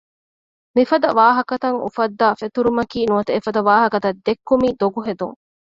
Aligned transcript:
މިފަދަ 0.75 1.09
ވާހަކަތައް 1.19 1.79
އުފައްދައި 1.83 2.35
ފެތުރުމަކީ 2.41 2.99
ނުވަތަ 3.09 3.31
އެފަދަ 3.33 3.61
ވާހަކަތައް 3.69 4.19
ދެއްކުމަކީ 4.25 4.69
ދޮގުހެދުން 4.81 5.35